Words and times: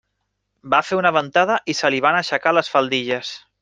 Va 0.75 0.79
fer 0.87 0.99
una 1.01 1.13
ventada 1.19 1.59
i 1.75 1.77
se 1.83 1.95
li 1.97 2.03
van 2.09 2.21
aixecar 2.25 2.59
les 2.61 2.77
faldilles. 2.77 3.37